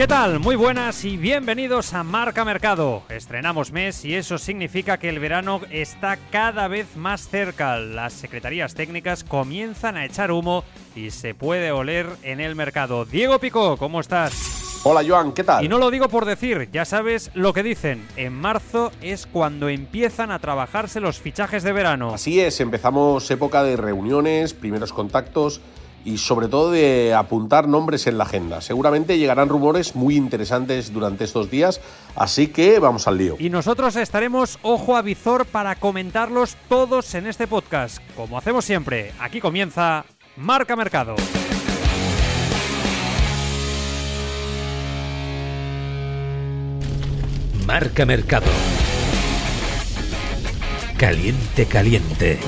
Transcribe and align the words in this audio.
¿Qué 0.00 0.08
tal? 0.08 0.40
Muy 0.40 0.56
buenas 0.56 1.04
y 1.04 1.18
bienvenidos 1.18 1.92
a 1.92 2.02
Marca 2.02 2.42
Mercado. 2.42 3.02
Estrenamos 3.10 3.70
mes 3.70 4.02
y 4.06 4.14
eso 4.14 4.38
significa 4.38 4.96
que 4.96 5.10
el 5.10 5.18
verano 5.18 5.60
está 5.70 6.16
cada 6.30 6.68
vez 6.68 6.96
más 6.96 7.28
cerca. 7.28 7.76
Las 7.76 8.14
secretarías 8.14 8.74
técnicas 8.74 9.24
comienzan 9.24 9.98
a 9.98 10.06
echar 10.06 10.32
humo 10.32 10.64
y 10.96 11.10
se 11.10 11.34
puede 11.34 11.70
oler 11.70 12.06
en 12.22 12.40
el 12.40 12.56
mercado. 12.56 13.04
Diego 13.04 13.38
Pico, 13.40 13.76
¿cómo 13.76 14.00
estás? 14.00 14.80
Hola 14.84 15.02
Joan, 15.06 15.32
¿qué 15.32 15.44
tal? 15.44 15.62
Y 15.62 15.68
no 15.68 15.76
lo 15.76 15.90
digo 15.90 16.08
por 16.08 16.24
decir, 16.24 16.70
ya 16.72 16.86
sabes 16.86 17.30
lo 17.34 17.52
que 17.52 17.62
dicen. 17.62 18.08
En 18.16 18.32
marzo 18.32 18.92
es 19.02 19.26
cuando 19.26 19.68
empiezan 19.68 20.30
a 20.30 20.38
trabajarse 20.38 21.00
los 21.00 21.20
fichajes 21.20 21.62
de 21.62 21.74
verano. 21.74 22.14
Así 22.14 22.40
es, 22.40 22.60
empezamos 22.60 23.30
época 23.30 23.62
de 23.62 23.76
reuniones, 23.76 24.54
primeros 24.54 24.94
contactos 24.94 25.60
y 26.04 26.18
sobre 26.18 26.48
todo 26.48 26.70
de 26.70 27.14
apuntar 27.14 27.68
nombres 27.68 28.06
en 28.06 28.18
la 28.18 28.24
agenda. 28.24 28.60
Seguramente 28.60 29.18
llegarán 29.18 29.48
rumores 29.48 29.94
muy 29.94 30.16
interesantes 30.16 30.92
durante 30.92 31.24
estos 31.24 31.50
días, 31.50 31.80
así 32.16 32.48
que 32.48 32.78
vamos 32.78 33.06
al 33.06 33.18
lío. 33.18 33.36
Y 33.38 33.50
nosotros 33.50 33.96
estaremos 33.96 34.58
ojo 34.62 34.96
a 34.96 35.02
visor 35.02 35.46
para 35.46 35.76
comentarlos 35.76 36.56
todos 36.68 37.14
en 37.14 37.26
este 37.26 37.46
podcast. 37.46 37.98
Como 38.16 38.38
hacemos 38.38 38.64
siempre, 38.64 39.12
aquí 39.20 39.40
comienza 39.40 40.04
Marca 40.36 40.76
Mercado. 40.76 41.16
Marca 47.66 48.04
Mercado. 48.04 48.50
Caliente, 50.96 51.66
caliente. 51.66 52.40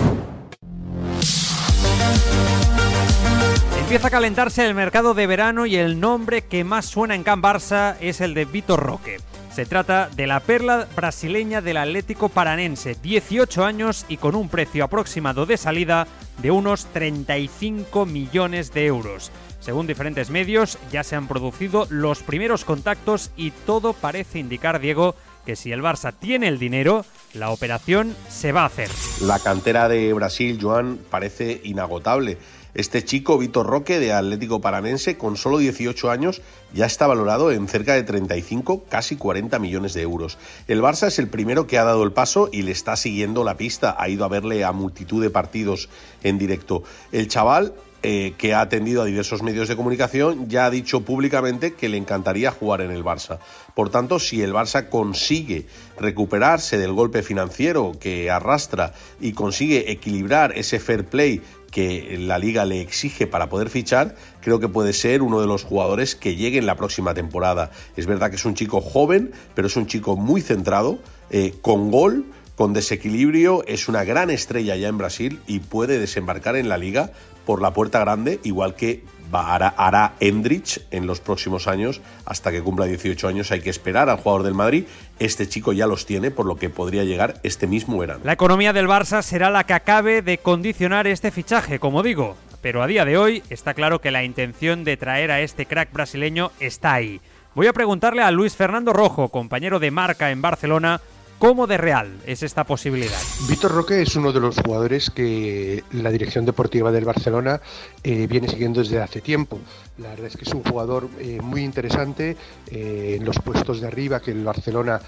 Empieza 3.92 4.08
a 4.08 4.10
calentarse 4.10 4.64
el 4.64 4.74
mercado 4.74 5.12
de 5.12 5.26
verano 5.26 5.66
y 5.66 5.76
el 5.76 6.00
nombre 6.00 6.44
que 6.44 6.64
más 6.64 6.86
suena 6.86 7.14
en 7.14 7.24
Can 7.24 7.42
Barça 7.42 7.96
es 8.00 8.22
el 8.22 8.32
de 8.32 8.46
Vitor 8.46 8.80
Roque. 8.80 9.18
Se 9.54 9.66
trata 9.66 10.08
de 10.08 10.26
la 10.26 10.40
perla 10.40 10.88
brasileña 10.96 11.60
del 11.60 11.76
Atlético 11.76 12.30
Paranense, 12.30 12.96
18 13.02 13.66
años 13.66 14.06
y 14.08 14.16
con 14.16 14.34
un 14.34 14.48
precio 14.48 14.82
aproximado 14.82 15.44
de 15.44 15.58
salida 15.58 16.06
de 16.40 16.50
unos 16.50 16.86
35 16.86 18.06
millones 18.06 18.72
de 18.72 18.86
euros. 18.86 19.30
Según 19.60 19.86
diferentes 19.86 20.30
medios, 20.30 20.78
ya 20.90 21.04
se 21.04 21.14
han 21.14 21.28
producido 21.28 21.86
los 21.90 22.22
primeros 22.22 22.64
contactos 22.64 23.30
y 23.36 23.50
todo 23.50 23.92
parece 23.92 24.38
indicar, 24.38 24.80
Diego, 24.80 25.16
que 25.44 25.54
si 25.54 25.70
el 25.70 25.82
Barça 25.82 26.14
tiene 26.18 26.48
el 26.48 26.58
dinero, 26.58 27.04
la 27.34 27.50
operación 27.50 28.16
se 28.30 28.52
va 28.52 28.62
a 28.62 28.66
hacer. 28.66 28.88
La 29.20 29.38
cantera 29.38 29.88
de 29.88 30.14
Brasil, 30.14 30.58
Joan, 30.60 30.98
parece 31.10 31.60
inagotable. 31.64 32.38
Este 32.74 33.04
chico, 33.04 33.36
Vitor 33.36 33.66
Roque, 33.66 34.00
de 34.00 34.14
Atlético 34.14 34.62
Paranense, 34.62 35.18
con 35.18 35.36
solo 35.36 35.58
18 35.58 36.10
años, 36.10 36.40
ya 36.72 36.86
está 36.86 37.06
valorado 37.06 37.52
en 37.52 37.68
cerca 37.68 37.92
de 37.92 38.02
35, 38.02 38.84
casi 38.88 39.16
40 39.16 39.58
millones 39.58 39.92
de 39.92 40.00
euros. 40.00 40.38
El 40.68 40.80
Barça 40.80 41.08
es 41.08 41.18
el 41.18 41.28
primero 41.28 41.66
que 41.66 41.76
ha 41.76 41.84
dado 41.84 42.02
el 42.02 42.12
paso 42.12 42.48
y 42.50 42.62
le 42.62 42.72
está 42.72 42.96
siguiendo 42.96 43.44
la 43.44 43.58
pista. 43.58 43.94
Ha 43.98 44.08
ido 44.08 44.24
a 44.24 44.28
verle 44.28 44.64
a 44.64 44.72
multitud 44.72 45.22
de 45.22 45.28
partidos 45.28 45.90
en 46.22 46.38
directo. 46.38 46.82
El 47.12 47.28
chaval 47.28 47.74
eh, 48.02 48.34
que 48.36 48.52
ha 48.52 48.60
atendido 48.60 49.02
a 49.02 49.04
diversos 49.04 49.42
medios 49.42 49.68
de 49.68 49.76
comunicación, 49.76 50.48
ya 50.48 50.66
ha 50.66 50.70
dicho 50.70 51.02
públicamente 51.02 51.74
que 51.74 51.88
le 51.88 51.96
encantaría 51.96 52.50
jugar 52.50 52.80
en 52.80 52.90
el 52.90 53.04
Barça. 53.04 53.38
Por 53.74 53.90
tanto, 53.90 54.18
si 54.18 54.42
el 54.42 54.52
Barça 54.52 54.88
consigue 54.88 55.66
recuperarse 55.98 56.78
del 56.78 56.92
golpe 56.92 57.22
financiero 57.22 57.92
que 58.00 58.30
arrastra 58.30 58.92
y 59.20 59.32
consigue 59.32 59.92
equilibrar 59.92 60.52
ese 60.58 60.80
fair 60.80 61.04
play 61.04 61.42
que 61.70 62.18
la 62.18 62.38
liga 62.38 62.64
le 62.64 62.80
exige 62.80 63.26
para 63.26 63.48
poder 63.48 63.70
fichar, 63.70 64.14
creo 64.40 64.60
que 64.60 64.68
puede 64.68 64.92
ser 64.92 65.22
uno 65.22 65.40
de 65.40 65.46
los 65.46 65.64
jugadores 65.64 66.14
que 66.14 66.36
llegue 66.36 66.58
en 66.58 66.66
la 66.66 66.76
próxima 66.76 67.14
temporada. 67.14 67.70
Es 67.96 68.06
verdad 68.06 68.30
que 68.30 68.36
es 68.36 68.44
un 68.44 68.54
chico 68.54 68.80
joven, 68.80 69.32
pero 69.54 69.68
es 69.68 69.76
un 69.76 69.86
chico 69.86 70.16
muy 70.16 70.42
centrado, 70.42 70.98
eh, 71.30 71.54
con 71.62 71.90
gol, 71.90 72.26
con 72.56 72.74
desequilibrio, 72.74 73.64
es 73.66 73.88
una 73.88 74.04
gran 74.04 74.30
estrella 74.30 74.76
ya 74.76 74.88
en 74.88 74.98
Brasil 74.98 75.40
y 75.46 75.60
puede 75.60 75.98
desembarcar 75.98 76.56
en 76.56 76.68
la 76.68 76.76
liga 76.76 77.12
por 77.44 77.60
la 77.60 77.72
puerta 77.72 78.00
grande, 78.00 78.40
igual 78.42 78.74
que 78.74 79.04
hará, 79.32 80.14
Endrich 80.20 80.80
en 80.90 81.06
los 81.06 81.20
próximos 81.20 81.66
años, 81.66 82.00
hasta 82.26 82.50
que 82.50 82.62
cumpla 82.62 82.86
18 82.86 83.28
años 83.28 83.50
hay 83.50 83.60
que 83.60 83.70
esperar 83.70 84.08
al 84.08 84.18
jugador 84.18 84.42
del 84.42 84.54
Madrid. 84.54 84.84
Este 85.18 85.48
chico 85.48 85.72
ya 85.72 85.86
los 85.86 86.06
tiene, 86.06 86.30
por 86.30 86.46
lo 86.46 86.56
que 86.56 86.70
podría 86.70 87.04
llegar 87.04 87.40
este 87.42 87.66
mismo 87.66 87.98
verano. 87.98 88.20
La 88.24 88.32
economía 88.32 88.72
del 88.72 88.88
Barça 88.88 89.22
será 89.22 89.50
la 89.50 89.64
que 89.64 89.74
acabe 89.74 90.22
de 90.22 90.38
condicionar 90.38 91.06
este 91.06 91.30
fichaje, 91.30 91.78
como 91.78 92.02
digo. 92.02 92.36
Pero 92.60 92.82
a 92.82 92.86
día 92.86 93.04
de 93.04 93.18
hoy 93.18 93.42
está 93.50 93.74
claro 93.74 94.00
que 94.00 94.12
la 94.12 94.22
intención 94.22 94.84
de 94.84 94.96
traer 94.96 95.32
a 95.32 95.40
este 95.40 95.66
crack 95.66 95.92
brasileño 95.92 96.52
está 96.60 96.94
ahí. 96.94 97.20
Voy 97.54 97.66
a 97.66 97.72
preguntarle 97.72 98.22
a 98.22 98.30
Luis 98.30 98.54
Fernando 98.54 98.92
Rojo, 98.92 99.28
compañero 99.28 99.78
de 99.78 99.90
marca 99.90 100.30
en 100.30 100.40
Barcelona, 100.40 101.00
¿Cómo 101.42 101.66
de 101.66 101.76
real 101.76 102.20
es 102.24 102.44
esta 102.44 102.62
posibilidad? 102.62 103.18
Víctor 103.48 103.72
Roque 103.72 104.00
es 104.00 104.14
uno 104.14 104.30
de 104.30 104.38
los 104.38 104.60
jugadores 104.60 105.10
que 105.10 105.82
la 105.90 106.12
dirección 106.12 106.44
deportiva 106.44 106.92
del 106.92 107.04
Barcelona 107.04 107.60
eh, 108.04 108.28
viene 108.28 108.46
siguiendo 108.46 108.78
desde 108.78 109.02
hace 109.02 109.20
tiempo. 109.20 109.58
La 109.98 110.10
verdad 110.10 110.26
es 110.26 110.36
que 110.36 110.44
es 110.44 110.54
un 110.54 110.62
jugador 110.62 111.08
eh, 111.18 111.40
muy 111.42 111.64
interesante 111.64 112.36
eh, 112.70 113.16
en 113.18 113.24
los 113.24 113.40
puestos 113.40 113.80
de 113.80 113.88
arriba 113.88 114.20
que 114.20 114.30
el 114.30 114.44
Barcelona 114.44 115.00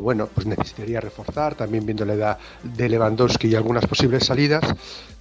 bueno, 0.00 0.26
pues 0.26 0.46
necesitaría 0.46 1.00
reforzar, 1.00 1.54
también 1.54 1.86
viendo 1.86 2.04
la 2.04 2.14
edad 2.14 2.38
de 2.64 2.88
Lewandowski 2.88 3.46
y 3.48 3.54
algunas 3.54 3.86
posibles 3.86 4.26
salidas 4.26 4.64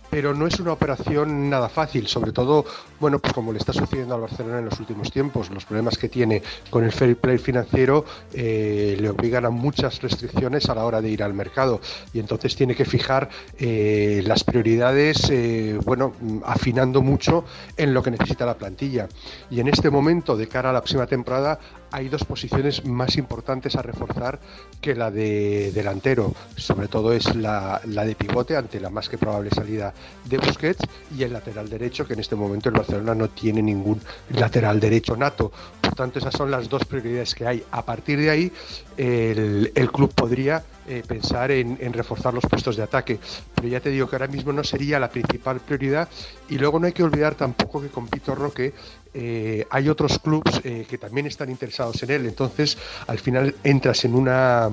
pero 0.10 0.34
no 0.34 0.48
es 0.48 0.60
una 0.60 0.74
operación 0.74 1.50
nada 1.50 1.70
fácil, 1.70 2.08
sobre 2.08 2.32
todo, 2.32 2.66
bueno, 3.00 3.20
pues 3.20 3.34
como 3.34 3.52
le 3.52 3.60
está 3.60 3.74
sucediendo 3.74 4.16
al 4.16 4.22
Barcelona 4.22 4.60
en 4.60 4.66
los 4.66 4.80
últimos 4.80 5.12
tiempos, 5.12 5.50
los 5.50 5.66
problemas 5.66 5.98
que 5.98 6.10
tiene 6.10 6.42
con 6.70 6.84
el 6.84 6.92
fair 6.92 7.18
play 7.18 7.38
financiero 7.38 8.06
eh, 8.34 8.98
le 9.00 9.10
obligan 9.10 9.46
a 9.46 9.50
muchas 9.50 10.02
restricciones 10.02 10.70
a 10.70 10.76
la 10.76 10.86
hora 10.86 11.02
de 11.02 11.10
ir 11.10 11.24
al 11.24 11.34
mercado 11.34 11.82
y 12.14 12.20
entonces 12.20 12.56
tiene 12.56 12.76
que 12.76 12.86
fijar 12.86 13.30
eh, 13.58 14.22
las 14.26 14.44
prioridades, 14.44 15.30
eh, 15.30 15.78
bueno, 15.84 16.14
afinando 16.46 17.02
mucho 17.02 17.46
en 17.76 17.94
lo 17.94 18.04
que 18.04 18.12
necesita 18.12 18.46
la 18.46 18.58
plantilla. 18.58 19.08
Y 19.50 19.60
en 19.60 19.68
este 19.68 19.90
momento, 19.90 20.36
de 20.38 20.48
cara 20.48 20.70
a 20.70 20.74
la 20.74 20.82
próxima 20.82 21.08
temporada, 21.08 21.60
hay 21.92 22.10
dos 22.10 22.24
posiciones 22.24 22.86
más 22.86 23.18
importantes 23.18 23.76
a 23.76 23.82
reforzar 23.82 24.40
que 24.82 24.96
la 24.96 25.12
de 25.12 25.72
delantero. 25.74 26.34
Sobre 26.56 26.88
todo 26.88 27.14
es 27.14 27.36
la, 27.36 27.82
de 27.84 28.16
pivote 28.16 28.56
ante 28.56 28.80
la 28.80 28.90
más 28.90 29.10
que 29.10 29.18
probable 29.18 29.50
salida 29.52 29.94
de 30.26 30.38
Busquets 30.38 30.84
y 31.18 31.24
el 31.24 31.34
lateral 31.34 31.70
derecho, 31.70 32.06
que 32.06 32.14
en 32.14 32.20
este 32.20 32.36
momento 32.36 32.70
el 32.70 32.76
Barcelona 32.76 33.16
no 33.16 33.30
tiene 33.30 33.62
ningún 33.62 34.02
lateral 34.30 34.80
derecho 34.80 35.16
nato. 35.16 35.52
Por 35.82 35.96
tanto, 35.96 36.20
esas 36.20 36.34
son 36.34 36.52
las 36.52 36.70
dos 36.70 36.86
prioridades 36.86 37.34
que 37.34 37.48
hay. 37.48 37.64
A 37.72 37.84
partir 37.84 38.20
de 38.20 38.30
ahí, 38.30 38.52
el, 38.98 39.92
club 39.92 40.14
podría 40.14 40.64
eh, 40.88 41.04
pensar 41.08 41.52
en, 41.52 41.94
reforzar 41.94 42.34
los 42.34 42.44
puestos 42.46 42.76
de 42.76 42.84
ataque. 42.84 43.20
Pero 43.56 43.68
ya 43.68 43.80
te 43.80 43.90
digo 43.90 44.10
que 44.10 44.16
ahora 44.16 44.28
mismo 44.28 44.52
no 44.52 44.64
sería 44.64 45.00
la 45.00 45.10
principal 45.10 45.60
prioridad. 45.60 46.10
Y 46.50 46.58
luego 46.58 46.80
no 46.80 46.88
hay 46.88 46.94
que 46.94 47.04
olvidar 47.04 47.36
tampoco 47.36 47.82
que 47.82 47.90
con 47.90 48.08
Pito 48.08 48.36
Roque 48.36 48.74
eh, 49.14 49.66
hay 49.70 49.90
otros 49.90 50.20
clubes 50.20 50.62
eh, 50.64 50.86
que 50.90 50.98
también 50.98 51.28
están 51.28 51.50
interesados 51.50 52.02
en 52.04 52.12
él. 52.12 52.26
Entonces, 52.26 52.78
al 53.08 53.20
final 53.20 53.56
entras 53.64 54.04
en 54.06 54.16
una 54.16 54.70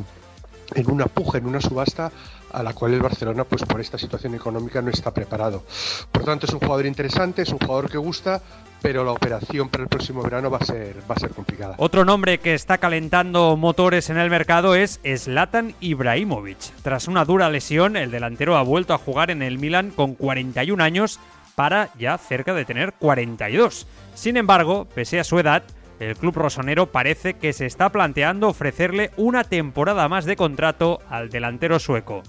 en 0.74 0.90
una 0.90 1.06
puja, 1.06 1.38
en 1.38 1.46
una 1.46 1.60
subasta 1.60 2.10
a 2.50 2.62
la 2.62 2.72
cual 2.72 2.94
el 2.94 3.02
Barcelona, 3.02 3.44
pues 3.44 3.64
por 3.64 3.80
esta 3.80 3.98
situación 3.98 4.34
económica, 4.34 4.80
no 4.80 4.90
está 4.90 5.12
preparado. 5.12 5.64
Por 6.10 6.24
tanto, 6.24 6.46
es 6.46 6.52
un 6.52 6.60
jugador 6.60 6.86
interesante, 6.86 7.42
es 7.42 7.50
un 7.50 7.58
jugador 7.58 7.90
que 7.90 7.98
gusta, 7.98 8.40
pero 8.84 9.02
la 9.02 9.12
operación 9.12 9.70
para 9.70 9.84
el 9.84 9.88
próximo 9.88 10.22
verano 10.22 10.50
va 10.50 10.58
a 10.58 10.64
ser, 10.66 10.98
va 11.10 11.14
a 11.14 11.18
ser 11.18 11.30
complicada. 11.30 11.74
Otro 11.78 12.04
nombre 12.04 12.36
que 12.36 12.52
está 12.52 12.76
calentando 12.76 13.56
motores 13.56 14.10
en 14.10 14.18
el 14.18 14.28
mercado 14.28 14.74
es 14.74 15.00
Zlatan 15.16 15.74
Ibrahimovic. 15.80 16.58
Tras 16.82 17.08
una 17.08 17.24
dura 17.24 17.48
lesión, 17.48 17.96
el 17.96 18.10
delantero 18.10 18.58
ha 18.58 18.62
vuelto 18.62 18.92
a 18.92 18.98
jugar 18.98 19.30
en 19.30 19.40
el 19.40 19.56
Milan 19.56 19.90
con 19.90 20.14
41 20.14 20.84
años 20.84 21.18
para 21.54 21.88
ya 21.98 22.18
cerca 22.18 22.52
de 22.52 22.66
tener 22.66 22.92
42. 22.92 23.86
Sin 24.12 24.36
embargo, 24.36 24.86
pese 24.94 25.18
a 25.18 25.24
su 25.24 25.38
edad, 25.38 25.62
el 25.98 26.14
club 26.14 26.36
rosonero 26.36 26.92
parece 26.92 27.32
que 27.32 27.54
se 27.54 27.64
está 27.64 27.88
planteando 27.88 28.48
ofrecerle 28.48 29.12
una 29.16 29.44
temporada 29.44 30.10
más 30.10 30.26
de 30.26 30.36
contrato 30.36 31.00
al 31.08 31.30
delantero 31.30 31.78
sueco. 31.78 32.22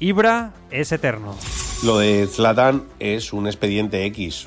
Ibra 0.00 0.52
es 0.70 0.92
eterno. 0.92 1.34
Lo 1.82 1.96
de 1.96 2.26
Zlatan 2.26 2.82
es 2.98 3.32
un 3.32 3.46
expediente 3.46 4.04
X, 4.04 4.46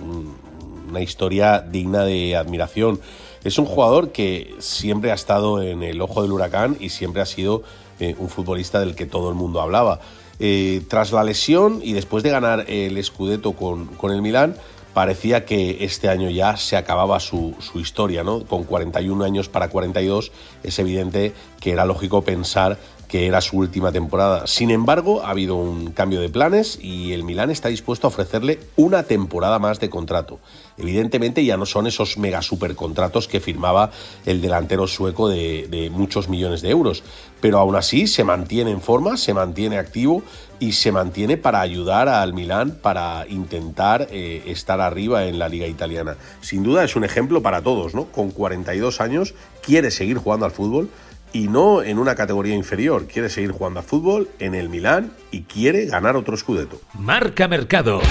una 0.87 1.01
historia 1.01 1.59
digna 1.59 2.03
de 2.03 2.35
admiración. 2.35 2.99
Es 3.43 3.57
un 3.57 3.65
jugador 3.65 4.11
que 4.11 4.55
siempre 4.59 5.11
ha 5.11 5.15
estado 5.15 5.61
en 5.61 5.83
el 5.83 6.01
ojo 6.01 6.21
del 6.21 6.31
huracán 6.31 6.77
y 6.79 6.89
siempre 6.89 7.21
ha 7.21 7.25
sido 7.25 7.63
eh, 7.99 8.15
un 8.17 8.29
futbolista 8.29 8.79
del 8.79 8.95
que 8.95 9.05
todo 9.05 9.29
el 9.29 9.35
mundo 9.35 9.61
hablaba. 9.61 9.99
Eh, 10.39 10.81
tras 10.87 11.11
la 11.11 11.23
lesión 11.23 11.79
y 11.83 11.93
después 11.93 12.23
de 12.23 12.29
ganar 12.29 12.65
el 12.67 13.03
Scudetto 13.03 13.53
con, 13.53 13.87
con 13.87 14.11
el 14.11 14.21
Milán, 14.21 14.55
parecía 14.93 15.45
que 15.45 15.83
este 15.85 16.09
año 16.09 16.29
ya 16.29 16.57
se 16.57 16.75
acababa 16.75 17.19
su, 17.19 17.55
su, 17.59 17.79
historia, 17.79 18.23
¿no? 18.23 18.43
Con 18.45 18.63
41 18.63 19.23
años 19.23 19.47
para 19.47 19.69
42 19.69 20.31
es 20.63 20.79
evidente 20.79 21.33
que 21.59 21.71
era 21.71 21.85
lógico 21.85 22.23
pensar 22.23 22.77
que 23.07 23.25
era 23.27 23.41
su 23.41 23.57
última 23.57 23.91
temporada. 23.91 24.47
Sin 24.47 24.69
embargo, 24.69 25.23
ha 25.23 25.29
habido 25.29 25.55
un 25.55 25.91
cambio 25.91 26.19
de 26.19 26.29
planes 26.29 26.77
y 26.81 27.13
el 27.13 27.23
Milán 27.23 27.49
está 27.49 27.69
dispuesto 27.69 28.07
a 28.07 28.09
ofrecerle 28.09 28.59
una 28.75 29.03
temporada 29.03 29.59
más 29.59 29.79
de 29.79 29.89
contrato. 29.89 30.39
Evidentemente 30.77 31.43
ya 31.43 31.57
no 31.57 31.65
son 31.65 31.87
esos 31.87 32.17
mega 32.17 32.41
super 32.41 32.75
contratos 32.75 33.27
que 33.27 33.39
firmaba 33.39 33.91
el 34.25 34.41
delantero 34.41 34.87
sueco 34.87 35.29
de, 35.29 35.89
muchos 35.93 36.27
millones 36.27 36.61
de 36.61 36.69
euros, 36.69 37.03
pero 37.39 37.59
aún 37.59 37.75
así 37.75 38.07
se 38.07 38.23
mantiene 38.23 38.71
en 38.71 38.81
forma, 38.81 39.15
se 39.17 39.33
mantiene 39.33 39.77
activo 39.77 40.21
y 40.59 40.73
se 40.73 40.91
mantiene 40.91 41.37
para 41.37 41.61
ayudar 41.61 42.09
al 42.09 42.33
Milán 42.33 42.77
para 42.81 43.25
intentar 43.29 44.07
eh, 44.11 44.43
estar 44.47 44.81
arriba 44.81 45.25
en 45.25 45.39
la 45.39 45.49
liga 45.49 45.67
italiana. 45.67 46.17
Sin 46.41 46.63
duda 46.63 46.83
es 46.83 46.95
un 46.95 47.03
ejemplo 47.03 47.41
para 47.41 47.61
todos, 47.61 47.95
¿no? 47.95 48.05
Con 48.05 48.31
42 48.31 49.01
años 49.01 49.33
quiere 49.61 49.91
seguir 49.91 50.17
jugando 50.17 50.45
al 50.45 50.51
fútbol 50.51 50.89
y 51.33 51.47
no 51.47 51.81
en 51.81 51.99
una 51.99 52.15
categoría 52.15 52.55
inferior. 52.55 53.07
Quiere 53.07 53.29
seguir 53.29 53.51
jugando 53.51 53.79
a 53.79 53.83
fútbol 53.83 54.29
en 54.39 54.55
el 54.55 54.69
Milán 54.69 55.11
y 55.31 55.43
quiere 55.43 55.85
ganar 55.85 56.15
otro 56.15 56.37
Scudetto. 56.37 56.79
Marca 56.93 57.47
Mercado. 57.47 58.01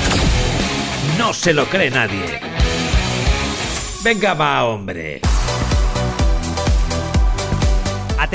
No 1.18 1.32
se 1.32 1.52
lo 1.52 1.64
cree 1.66 1.90
nadie. 1.90 2.40
Venga 4.02 4.34
va, 4.34 4.64
hombre. 4.64 5.20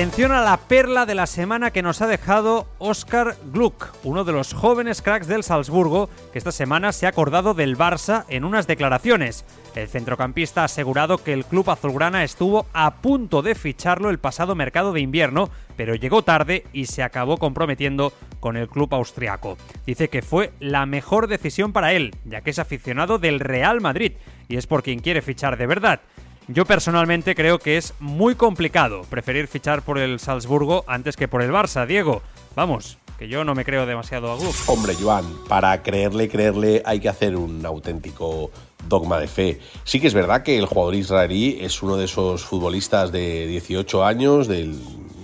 Atención 0.01 0.31
a 0.31 0.41
la 0.41 0.57
perla 0.57 1.05
de 1.05 1.13
la 1.13 1.27
semana 1.27 1.69
que 1.69 1.83
nos 1.83 2.01
ha 2.01 2.07
dejado 2.07 2.65
Oscar 2.79 3.37
Gluck, 3.53 3.93
uno 4.03 4.23
de 4.23 4.31
los 4.31 4.51
jóvenes 4.51 5.03
cracks 5.03 5.27
del 5.27 5.43
Salzburgo, 5.43 6.09
que 6.33 6.39
esta 6.39 6.51
semana 6.51 6.91
se 6.91 7.05
ha 7.05 7.09
acordado 7.09 7.53
del 7.53 7.77
Barça 7.77 8.25
en 8.27 8.43
unas 8.43 8.65
declaraciones. 8.65 9.45
El 9.75 9.87
centrocampista 9.87 10.63
ha 10.63 10.65
asegurado 10.65 11.19
que 11.19 11.33
el 11.33 11.45
club 11.45 11.69
azulgrana 11.69 12.23
estuvo 12.23 12.65
a 12.73 12.95
punto 12.95 13.43
de 13.43 13.53
ficharlo 13.53 14.09
el 14.09 14.17
pasado 14.17 14.55
mercado 14.55 14.91
de 14.91 15.01
invierno, 15.01 15.51
pero 15.77 15.93
llegó 15.93 16.23
tarde 16.23 16.65
y 16.73 16.87
se 16.87 17.03
acabó 17.03 17.37
comprometiendo 17.37 18.11
con 18.39 18.57
el 18.57 18.69
club 18.69 18.95
austriaco. 18.95 19.55
Dice 19.85 20.09
que 20.09 20.23
fue 20.23 20.51
la 20.59 20.87
mejor 20.87 21.27
decisión 21.27 21.73
para 21.73 21.93
él, 21.93 22.15
ya 22.25 22.41
que 22.41 22.49
es 22.49 22.57
aficionado 22.57 23.19
del 23.19 23.39
Real 23.39 23.81
Madrid 23.81 24.13
y 24.49 24.57
es 24.57 24.65
por 24.65 24.81
quien 24.81 24.97
quiere 24.97 25.21
fichar 25.21 25.57
de 25.57 25.67
verdad. 25.67 26.01
Yo 26.47 26.65
personalmente 26.65 27.35
creo 27.35 27.59
que 27.59 27.77
es 27.77 27.93
muy 27.99 28.35
complicado 28.35 29.03
preferir 29.09 29.47
fichar 29.47 29.83
por 29.83 29.97
el 29.97 30.19
Salzburgo 30.19 30.83
antes 30.87 31.15
que 31.15 31.27
por 31.27 31.41
el 31.41 31.51
Barça, 31.51 31.85
Diego. 31.85 32.21
Vamos, 32.55 32.97
que 33.17 33.27
yo 33.27 33.43
no 33.43 33.53
me 33.53 33.63
creo 33.63 33.85
demasiado 33.85 34.31
a 34.31 34.35
Gluck. 34.35 34.55
Hombre, 34.67 34.95
Joan, 34.99 35.25
para 35.47 35.81
creerle, 35.83 36.27
creerle 36.27 36.81
hay 36.85 36.99
que 36.99 37.07
hacer 37.07 37.35
un 37.35 37.65
auténtico 37.65 38.51
dogma 38.87 39.19
de 39.19 39.27
fe. 39.27 39.59
Sí 39.83 39.99
que 39.99 40.07
es 40.07 40.13
verdad 40.13 40.43
que 40.43 40.57
el 40.57 40.65
jugador 40.65 40.95
israelí 40.95 41.59
es 41.61 41.83
uno 41.83 41.97
de 41.97 42.05
esos 42.05 42.43
futbolistas 42.43 43.11
de 43.11 43.45
18 43.47 44.03
años, 44.03 44.47
del, 44.47 44.75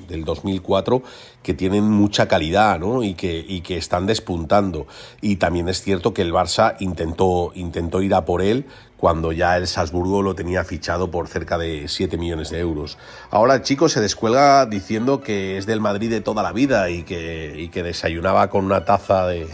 del 0.07 0.25
2004 0.25 1.04
que 1.44 1.54
tienen 1.54 1.83
mucha 1.89 2.27
calidad 2.27 2.80
¿no? 2.80 3.04
y, 3.04 3.13
que, 3.13 3.45
y 3.48 3.62
que 3.62 3.77
están 3.77 4.06
despuntando. 4.06 4.88
Y 5.21 5.38
también 5.38 5.69
es 5.69 5.81
cierto 5.81 6.13
que 6.13 6.21
el 6.21 6.33
Barça 6.33 6.75
intentó, 6.80 7.51
intentó 7.56 8.01
ir 8.01 8.13
a 8.13 8.25
por 8.25 8.42
él 8.42 8.65
cuando 8.98 9.31
ya 9.31 9.56
el 9.57 9.68
Salzburgo 9.68 10.21
lo 10.21 10.36
tenía 10.36 10.63
fichado 10.63 11.12
por 11.12 11.27
cerca 11.27 11.57
de 11.57 11.88
7 11.88 12.18
millones 12.18 12.50
de 12.50 12.59
euros. 12.59 12.98
Ahora 13.30 13.56
el 13.56 13.62
chico 13.62 13.89
se 13.89 14.01
descuelga 14.01 14.65
diciendo 14.65 15.21
que 15.21 15.57
es 15.57 15.65
del 15.65 15.80
Madrid 15.80 16.09
de 16.09 16.21
toda 16.21 16.44
la 16.44 16.51
vida 16.51 16.89
y 16.89 17.04
que, 17.04 17.54
y 17.57 17.69
que 17.69 17.83
desayunaba 17.83 18.50
con 18.50 18.65
una 18.65 18.86
taza 18.86 19.27
de, 19.27 19.48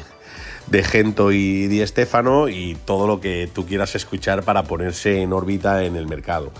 de 0.67 0.83
Gento 0.83 1.31
y 1.31 1.67
Di 1.67 1.85
Stéfano 1.85 2.47
y 2.47 2.75
todo 2.85 3.07
lo 3.07 3.19
que 3.19 3.49
tú 3.53 3.65
quieras 3.65 3.95
escuchar 3.95 4.43
para 4.43 4.63
ponerse 4.63 5.21
en 5.21 5.33
órbita 5.33 5.83
en 5.83 5.95
el 5.95 6.07
mercado. 6.07 6.51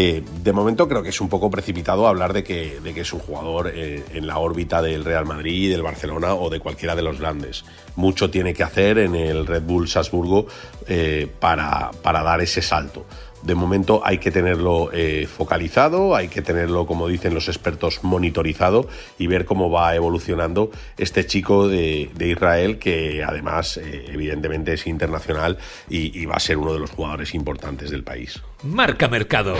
Eh, 0.00 0.22
de 0.44 0.52
momento 0.52 0.86
creo 0.86 1.02
que 1.02 1.08
es 1.08 1.20
un 1.20 1.28
poco 1.28 1.50
precipitado 1.50 2.06
hablar 2.06 2.32
de 2.32 2.44
que, 2.44 2.78
de 2.78 2.94
que 2.94 3.00
es 3.00 3.12
un 3.12 3.18
jugador 3.18 3.72
eh, 3.74 4.04
en 4.14 4.28
la 4.28 4.38
órbita 4.38 4.80
del 4.80 5.04
Real 5.04 5.26
Madrid, 5.26 5.72
del 5.72 5.82
Barcelona 5.82 6.34
o 6.34 6.48
de 6.50 6.60
cualquiera 6.60 6.94
de 6.94 7.02
los 7.02 7.18
grandes. 7.18 7.64
Mucho 7.98 8.30
tiene 8.30 8.54
que 8.54 8.62
hacer 8.62 8.98
en 8.98 9.16
el 9.16 9.44
Red 9.44 9.62
Bull 9.62 9.88
Salzburgo 9.88 10.46
eh, 10.86 11.26
para, 11.40 11.90
para 12.00 12.22
dar 12.22 12.40
ese 12.40 12.62
salto. 12.62 13.04
De 13.42 13.56
momento 13.56 14.02
hay 14.04 14.18
que 14.18 14.30
tenerlo 14.30 14.90
eh, 14.92 15.26
focalizado, 15.26 16.14
hay 16.14 16.28
que 16.28 16.40
tenerlo, 16.40 16.86
como 16.86 17.08
dicen 17.08 17.34
los 17.34 17.48
expertos, 17.48 18.04
monitorizado 18.04 18.86
y 19.18 19.26
ver 19.26 19.46
cómo 19.46 19.68
va 19.68 19.96
evolucionando 19.96 20.70
este 20.96 21.26
chico 21.26 21.66
de, 21.66 22.08
Israel 22.20 22.78
que 22.78 23.24
además 23.24 23.78
eh, 23.78 24.06
evidentemente 24.12 24.74
es 24.74 24.86
internacional 24.86 25.58
y 25.88 26.24
va 26.24 26.36
a 26.36 26.40
ser 26.40 26.56
uno 26.56 26.72
de 26.72 26.78
los 26.78 26.90
jugadores 26.90 27.34
importantes 27.34 27.90
del 27.90 28.04
país. 28.04 28.40
Marca 28.62 29.08
Mercado. 29.08 29.56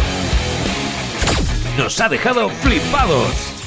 Nos 1.77 2.01
ha 2.01 2.09
dejado 2.09 2.49
flipados. 2.51 3.58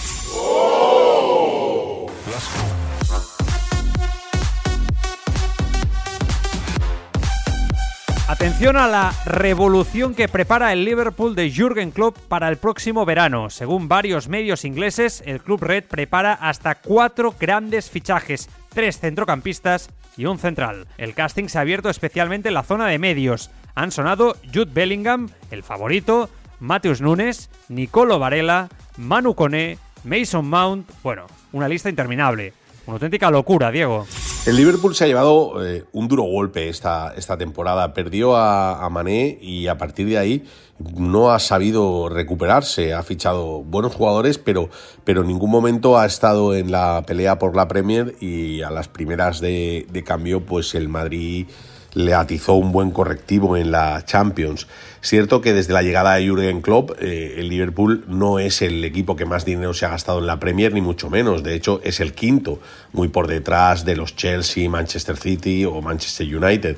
Atención 8.31 8.77
a 8.77 8.87
la 8.87 9.13
revolución 9.25 10.15
que 10.15 10.29
prepara 10.29 10.71
el 10.71 10.85
Liverpool 10.85 11.35
de 11.35 11.51
Jürgen 11.51 11.91
Klopp 11.91 12.17
para 12.17 12.47
el 12.47 12.55
próximo 12.55 13.05
verano. 13.05 13.49
Según 13.49 13.89
varios 13.89 14.29
medios 14.29 14.63
ingleses, 14.63 15.21
el 15.25 15.41
club 15.41 15.61
red 15.61 15.83
prepara 15.83 16.31
hasta 16.31 16.75
cuatro 16.75 17.35
grandes 17.37 17.89
fichajes, 17.89 18.49
tres 18.69 19.01
centrocampistas 19.01 19.89
y 20.15 20.27
un 20.27 20.39
central. 20.39 20.87
El 20.97 21.13
casting 21.13 21.49
se 21.49 21.57
ha 21.57 21.61
abierto 21.61 21.89
especialmente 21.89 22.47
en 22.47 22.53
la 22.53 22.63
zona 22.63 22.87
de 22.87 22.99
medios. 22.99 23.51
Han 23.75 23.91
sonado 23.91 24.37
Jude 24.45 24.71
Bellingham, 24.73 25.27
el 25.51 25.61
favorito, 25.61 26.29
Mateus 26.61 27.01
Nunes, 27.01 27.49
Nicolo 27.67 28.17
Varela, 28.17 28.69
Manu 28.95 29.35
Koné, 29.35 29.77
Mason 30.05 30.47
Mount, 30.47 30.89
bueno, 31.03 31.27
una 31.51 31.67
lista 31.67 31.89
interminable. 31.89 32.53
Una 32.87 32.95
auténtica 32.95 33.29
locura, 33.29 33.71
Diego. 33.71 34.07
El 34.47 34.55
Liverpool 34.55 34.95
se 34.95 35.03
ha 35.03 35.07
llevado 35.07 35.63
eh, 35.63 35.85
un 35.91 36.07
duro 36.07 36.23
golpe 36.23 36.67
esta, 36.67 37.13
esta 37.15 37.37
temporada. 37.37 37.93
Perdió 37.93 38.35
a, 38.35 38.83
a, 38.83 38.89
Mané 38.89 39.37
y 39.39 39.67
a 39.67 39.77
partir 39.77 40.07
de 40.07 40.17
ahí 40.17 40.43
no 40.95 41.31
ha 41.31 41.37
sabido 41.37 42.09
recuperarse. 42.09 42.93
Ha 42.95 43.03
fichado 43.03 43.61
buenos 43.61 43.93
jugadores, 43.93 44.39
pero, 44.39 44.69
pero 45.03 45.21
en 45.21 45.27
ningún 45.27 45.51
momento 45.51 45.99
ha 45.99 46.07
estado 46.07 46.55
en 46.55 46.71
la 46.71 47.03
pelea 47.05 47.37
por 47.37 47.55
la 47.55 47.67
Premier 47.67 48.15
y 48.19 48.63
a 48.63 48.71
las 48.71 48.87
primeras 48.87 49.41
de, 49.41 49.85
de 49.91 50.03
cambio, 50.03 50.43
pues 50.43 50.73
el 50.73 50.89
Madrid 50.89 51.45
le 51.93 52.13
atizó 52.13 52.53
un 52.53 52.71
buen 52.71 52.91
correctivo 52.91 53.57
en 53.57 53.71
la 53.71 54.03
Champions. 54.05 54.67
Cierto 55.01 55.41
que 55.41 55.53
desde 55.53 55.73
la 55.73 55.81
llegada 55.81 56.15
de 56.15 56.29
Jurgen 56.29 56.61
Klopp, 56.61 56.91
eh, 56.99 57.35
el 57.37 57.49
Liverpool 57.49 58.05
no 58.07 58.37
es 58.37 58.61
el 58.61 58.85
equipo 58.85 59.15
que 59.15 59.25
más 59.25 59.45
dinero 59.45 59.73
se 59.73 59.85
ha 59.85 59.89
gastado 59.89 60.19
en 60.19 60.27
la 60.27 60.39
Premier, 60.39 60.73
ni 60.73 60.81
mucho 60.81 61.09
menos. 61.09 61.43
De 61.43 61.55
hecho, 61.55 61.81
es 61.83 61.99
el 61.99 62.13
quinto, 62.13 62.59
muy 62.93 63.07
por 63.07 63.27
detrás 63.27 63.83
de 63.83 63.95
los 63.95 64.15
Chelsea, 64.15 64.69
Manchester 64.69 65.17
City 65.17 65.65
o 65.65 65.81
Manchester 65.81 66.35
United. 66.35 66.77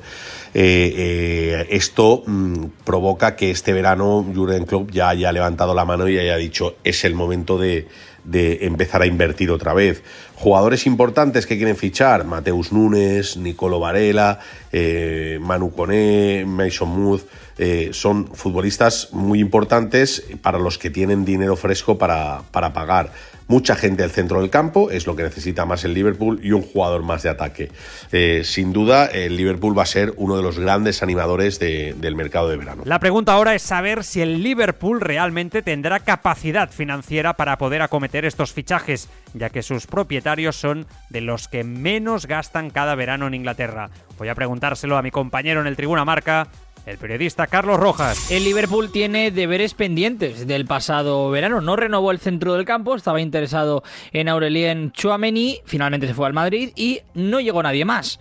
Eh, 0.53 0.93
eh, 0.95 1.67
esto 1.71 2.23
mmm, 2.25 2.65
provoca 2.85 3.35
que 3.35 3.51
este 3.51 3.73
verano 3.73 4.25
Jurgen 4.33 4.65
Klopp 4.65 4.91
ya 4.91 5.09
haya 5.09 5.31
levantado 5.31 5.73
la 5.73 5.83
mano 5.83 6.07
y 6.07 6.17
haya 6.17 6.37
dicho 6.37 6.75
es 6.83 7.03
el 7.03 7.15
momento 7.15 7.57
de, 7.57 7.87
de 8.23 8.65
empezar 8.65 9.01
a 9.01 9.05
invertir 9.05 9.51
otra 9.51 9.73
vez. 9.73 10.03
Jugadores 10.35 10.85
importantes 10.87 11.45
que 11.45 11.57
quieren 11.57 11.75
fichar, 11.75 12.25
Mateus 12.25 12.71
Nunes, 12.71 13.37
Nicolo 13.37 13.79
Varela, 13.79 14.39
eh, 14.71 15.39
Manu 15.41 15.71
Koné, 15.71 16.45
Mason 16.45 16.89
Muth, 16.89 17.23
eh, 17.57 17.89
son 17.93 18.27
futbolistas 18.33 19.09
muy 19.11 19.39
importantes 19.39 20.23
para 20.41 20.57
los 20.57 20.77
que 20.77 20.89
tienen 20.89 21.23
dinero 21.23 21.55
fresco 21.55 21.97
para, 21.97 22.41
para 22.51 22.73
pagar 22.73 23.11
mucha 23.47 23.75
gente 23.75 24.03
al 24.03 24.11
centro 24.11 24.41
del 24.41 24.49
campo, 24.49 24.91
es 24.91 25.07
lo 25.07 25.15
que 25.15 25.23
necesita 25.23 25.65
más 25.65 25.83
el 25.83 25.93
Liverpool 25.93 26.39
y 26.43 26.51
un 26.51 26.61
jugador 26.61 27.03
más 27.03 27.23
de 27.23 27.29
ataque. 27.29 27.71
Eh, 28.11 28.41
sin 28.43 28.73
duda, 28.73 29.05
el 29.05 29.37
Liverpool 29.37 29.77
va 29.77 29.83
a 29.83 29.87
ser 29.87 30.13
uno 30.17 30.37
de 30.37 30.43
los 30.43 30.59
grandes 30.59 31.03
animadores 31.03 31.59
de, 31.59 31.95
del 31.97 32.15
mercado 32.15 32.49
de 32.49 32.57
verano. 32.57 32.83
La 32.85 32.99
pregunta 32.99 33.33
ahora 33.33 33.55
es 33.55 33.61
saber 33.61 34.03
si 34.03 34.21
el 34.21 34.43
Liverpool 34.43 35.01
realmente 35.01 35.61
tendrá 35.61 35.99
capacidad 35.99 36.69
financiera 36.69 37.33
para 37.33 37.57
poder 37.57 37.81
acometer 37.81 38.25
estos 38.25 38.53
fichajes, 38.53 39.09
ya 39.33 39.49
que 39.49 39.63
sus 39.63 39.87
propietarios 39.87 40.55
son 40.55 40.85
de 41.09 41.21
los 41.21 41.47
que 41.47 41.63
menos 41.63 42.25
gastan 42.27 42.69
cada 42.69 42.95
verano 42.95 43.27
en 43.27 43.33
Inglaterra. 43.33 43.89
Voy 44.17 44.29
a 44.29 44.35
preguntárselo 44.35 44.97
a 44.97 45.01
mi 45.01 45.11
compañero 45.11 45.61
en 45.61 45.67
el 45.67 45.75
Tribuna 45.75 46.05
Marca, 46.05 46.47
el 46.85 46.97
periodista 46.97 47.47
Carlos 47.47 47.79
Rojas. 47.79 48.31
El 48.31 48.43
Liverpool 48.43 48.91
tiene 48.91 49.31
deberes 49.31 49.73
pendientes 49.73 50.47
del 50.47 50.65
pasado 50.65 51.29
verano. 51.29 51.61
No 51.61 51.75
renovó 51.75 52.11
el 52.11 52.19
centro 52.19 52.53
del 52.53 52.65
campo, 52.65 52.95
estaba 52.95 53.21
interesado 53.21 53.83
en 54.11 54.29
Aurelien 54.29 54.91
Chouameni, 54.91 55.61
finalmente 55.65 56.07
se 56.07 56.13
fue 56.13 56.27
al 56.27 56.33
Madrid 56.33 56.71
y 56.75 57.01
no 57.13 57.39
llegó 57.39 57.63
nadie 57.63 57.85
más. 57.85 58.19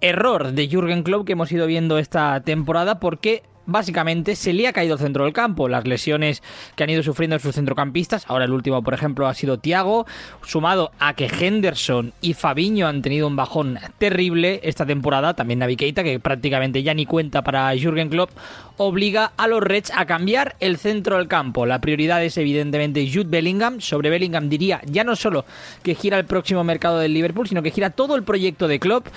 Error 0.00 0.52
de 0.52 0.68
Jürgen 0.68 1.02
Klopp 1.02 1.26
que 1.26 1.32
hemos 1.32 1.50
ido 1.50 1.66
viendo 1.66 1.98
esta 1.98 2.40
temporada 2.42 3.00
porque 3.00 3.42
básicamente 3.66 4.36
se 4.36 4.52
le 4.52 4.68
ha 4.68 4.72
caído 4.72 4.94
el 4.94 5.00
centro 5.00 5.24
del 5.24 5.32
campo. 5.32 5.68
Las 5.68 5.86
lesiones 5.86 6.42
que 6.76 6.84
han 6.84 6.90
ido 6.90 7.02
sufriendo 7.02 7.38
sus 7.38 7.54
centrocampistas, 7.54 8.24
ahora 8.28 8.44
el 8.44 8.52
último, 8.52 8.82
por 8.82 8.94
ejemplo, 8.94 9.26
ha 9.26 9.34
sido 9.34 9.58
Thiago, 9.58 10.06
sumado 10.44 10.92
a 10.98 11.14
que 11.14 11.26
Henderson 11.26 12.12
y 12.20 12.34
Fabiño 12.34 12.86
han 12.86 13.02
tenido 13.02 13.26
un 13.26 13.36
bajón 13.36 13.78
terrible 13.98 14.60
esta 14.62 14.86
temporada, 14.86 15.34
también 15.34 15.58
Navi 15.58 15.76
Keita, 15.76 16.02
que 16.02 16.20
prácticamente 16.20 16.82
ya 16.82 16.94
ni 16.94 17.06
cuenta 17.06 17.42
para 17.42 17.74
Jürgen 17.76 18.08
Klopp, 18.08 18.30
obliga 18.76 19.32
a 19.36 19.46
los 19.46 19.62
Reds 19.62 19.92
a 19.94 20.06
cambiar 20.06 20.56
el 20.60 20.76
centro 20.78 21.16
del 21.16 21.28
campo. 21.28 21.66
La 21.66 21.80
prioridad 21.80 22.24
es 22.24 22.36
evidentemente 22.36 23.08
Jude 23.12 23.28
Bellingham. 23.28 23.80
Sobre 23.80 24.10
Bellingham 24.10 24.48
diría 24.48 24.80
ya 24.86 25.04
no 25.04 25.16
solo 25.16 25.44
que 25.82 25.94
gira 25.94 26.18
el 26.18 26.24
próximo 26.24 26.64
mercado 26.64 26.98
del 26.98 27.14
Liverpool, 27.14 27.48
sino 27.48 27.62
que 27.62 27.70
gira 27.70 27.90
todo 27.90 28.16
el 28.16 28.22
proyecto 28.22 28.68
de 28.68 28.80
Klopp. 28.80 29.08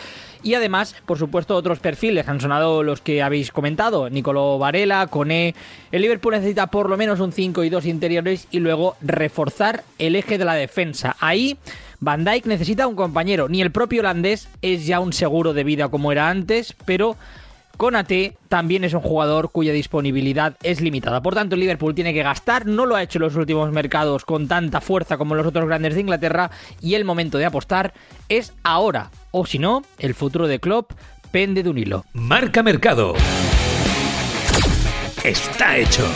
Y 0.44 0.54
además, 0.54 0.96
por 1.06 1.18
supuesto, 1.18 1.56
otros 1.56 1.80
perfiles. 1.80 2.28
Han 2.28 2.40
sonado 2.40 2.84
los 2.84 3.02
que 3.02 3.24
habéis 3.24 3.52
comentado. 3.52 4.10
Nicolò 4.10 4.58
Varela, 4.58 5.08
Cone. 5.08 5.56
El 5.92 6.02
Liverpool 6.02 6.34
necesita 6.34 6.68
por 6.68 6.90
lo 6.90 6.98
menos 6.98 7.20
un 7.20 7.32
5 7.32 7.64
y 7.64 7.70
2 7.70 7.86
interiores 7.86 8.48
y 8.52 8.60
luego 8.60 8.96
reforzar 9.02 9.84
el 9.98 10.16
eje 10.16 10.38
de 10.38 10.46
la 10.46 10.54
defensa. 10.54 11.16
Ahí 11.20 11.58
Van 12.00 12.24
Dijk 12.24 12.46
necesita 12.46 12.88
un 12.88 12.96
compañero. 12.96 13.50
Ni 13.50 13.62
el 13.62 13.72
propio 13.72 14.02
holandés 14.02 14.48
es 14.62 14.86
ya 14.86 15.00
un 15.00 15.14
seguro 15.14 15.54
de 15.54 15.64
vida 15.64 15.90
como 15.90 16.12
era 16.12 16.30
antes, 16.30 16.76
pero 16.86 17.18
Conate 17.78 18.38
también 18.50 18.84
es 18.84 18.94
un 18.94 19.02
jugador 19.02 19.52
cuya 19.52 19.72
disponibilidad 19.72 20.58
es 20.64 20.82
limitada. 20.82 21.22
Por 21.22 21.36
tanto, 21.36 21.56
Liverpool 21.56 21.96
tiene 21.96 22.14
que 22.14 22.24
gastar. 22.24 22.66
No 22.66 22.86
lo 22.86 22.96
ha 22.96 23.04
hecho 23.04 23.20
en 23.20 23.24
los 23.24 23.36
últimos 23.36 23.72
mercados 23.72 24.26
con 24.26 24.48
tanta 24.48 24.82
fuerza 24.82 25.18
como 25.18 25.36
los 25.36 25.46
otros 25.46 25.68
grandes 25.68 25.94
de 25.94 26.02
Inglaterra. 26.02 26.52
Y 26.82 26.96
el 26.96 27.06
momento 27.06 27.38
de 27.38 27.46
apostar 27.46 27.94
es 28.30 28.54
ahora. 28.64 29.12
O 29.32 29.46
si 29.46 29.60
no, 29.60 29.84
el 30.00 30.16
futuro 30.16 30.48
de 30.48 30.60
Klopp 30.60 30.92
pende 31.32 31.64
de 31.64 31.70
un 31.70 31.78
hilo. 31.78 32.06
Marca 32.14 32.64
Mercado. 32.64 33.14
Está 35.24 35.78
hecho. 35.78 36.08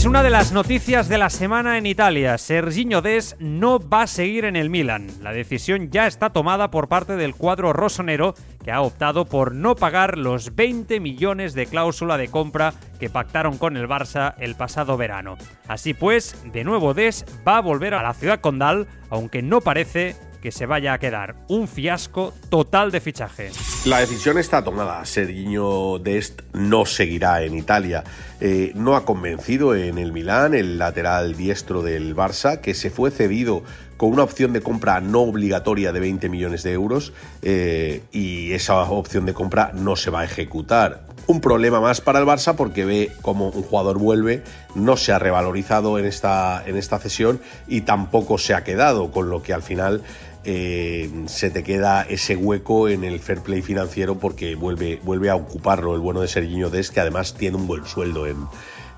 Es 0.00 0.06
una 0.06 0.22
de 0.22 0.30
las 0.30 0.52
noticias 0.52 1.10
de 1.10 1.18
la 1.18 1.28
semana 1.28 1.76
en 1.76 1.84
Italia. 1.84 2.38
Serginho 2.38 3.02
Des 3.02 3.36
no 3.38 3.78
va 3.78 4.04
a 4.04 4.06
seguir 4.06 4.46
en 4.46 4.56
el 4.56 4.70
Milan. 4.70 5.08
La 5.20 5.34
decisión 5.34 5.90
ya 5.90 6.06
está 6.06 6.30
tomada 6.30 6.70
por 6.70 6.88
parte 6.88 7.16
del 7.16 7.34
cuadro 7.34 7.74
rosonero, 7.74 8.32
que 8.64 8.72
ha 8.72 8.80
optado 8.80 9.26
por 9.26 9.54
no 9.54 9.76
pagar 9.76 10.16
los 10.16 10.54
20 10.54 11.00
millones 11.00 11.52
de 11.52 11.66
cláusula 11.66 12.16
de 12.16 12.28
compra 12.28 12.72
que 12.98 13.10
pactaron 13.10 13.58
con 13.58 13.76
el 13.76 13.88
Barça 13.88 14.36
el 14.38 14.54
pasado 14.54 14.96
verano. 14.96 15.36
Así 15.68 15.92
pues, 15.92 16.34
de 16.50 16.64
nuevo 16.64 16.94
Des 16.94 17.26
va 17.46 17.58
a 17.58 17.60
volver 17.60 17.92
a 17.92 18.02
la 18.02 18.14
ciudad 18.14 18.40
condal, 18.40 18.86
aunque 19.10 19.42
no 19.42 19.60
parece 19.60 20.16
que 20.40 20.52
se 20.52 20.66
vaya 20.66 20.92
a 20.92 20.98
quedar. 20.98 21.36
Un 21.48 21.68
fiasco 21.68 22.32
total 22.48 22.90
de 22.90 23.00
fichaje. 23.00 23.50
La 23.84 24.00
decisión 24.00 24.38
está 24.38 24.64
tomada. 24.64 25.04
Serginho 25.04 25.98
Dest 25.98 26.42
no 26.52 26.86
seguirá 26.86 27.42
en 27.42 27.56
Italia. 27.56 28.04
Eh, 28.40 28.72
no 28.74 28.96
ha 28.96 29.04
convencido 29.04 29.74
en 29.74 29.98
el 29.98 30.12
Milán 30.12 30.54
el 30.54 30.78
lateral 30.78 31.36
diestro 31.36 31.82
del 31.82 32.16
Barça, 32.16 32.60
que 32.60 32.74
se 32.74 32.90
fue 32.90 33.10
cedido 33.10 33.62
con 34.00 34.12
una 34.12 34.22
opción 34.22 34.54
de 34.54 34.62
compra 34.62 35.02
no 35.02 35.20
obligatoria 35.20 35.92
de 35.92 36.00
20 36.00 36.30
millones 36.30 36.62
de 36.62 36.72
euros 36.72 37.12
eh, 37.42 38.00
y 38.12 38.52
esa 38.52 38.80
opción 38.80 39.26
de 39.26 39.34
compra 39.34 39.72
no 39.74 39.94
se 39.94 40.08
va 40.08 40.20
a 40.20 40.24
ejecutar. 40.24 41.09
Un 41.30 41.40
problema 41.40 41.80
más 41.80 42.00
para 42.00 42.18
el 42.18 42.26
Barça 42.26 42.56
porque 42.56 42.84
ve 42.84 43.12
como 43.22 43.50
un 43.50 43.62
jugador 43.62 43.98
vuelve, 43.98 44.42
no 44.74 44.96
se 44.96 45.12
ha 45.12 45.20
revalorizado 45.20 45.96
en 45.96 46.04
esta, 46.04 46.60
en 46.66 46.76
esta 46.76 46.98
cesión 46.98 47.40
y 47.68 47.82
tampoco 47.82 48.36
se 48.36 48.52
ha 48.52 48.64
quedado, 48.64 49.12
con 49.12 49.30
lo 49.30 49.40
que 49.40 49.52
al 49.52 49.62
final 49.62 50.02
eh, 50.42 51.08
se 51.26 51.50
te 51.50 51.62
queda 51.62 52.02
ese 52.02 52.34
hueco 52.34 52.88
en 52.88 53.04
el 53.04 53.20
fair 53.20 53.42
play 53.42 53.62
financiero 53.62 54.16
porque 54.16 54.56
vuelve, 54.56 54.98
vuelve 55.04 55.30
a 55.30 55.36
ocuparlo 55.36 55.94
el 55.94 56.00
bueno 56.00 56.20
de 56.20 56.26
Serginho 56.26 56.68
Des, 56.68 56.90
que 56.90 56.98
además 56.98 57.34
tiene 57.34 57.58
un 57.58 57.68
buen 57.68 57.86
sueldo 57.86 58.26
en, 58.26 58.48